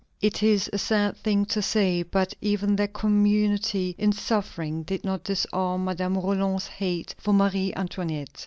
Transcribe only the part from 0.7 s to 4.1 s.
a sad thing to say, but even their community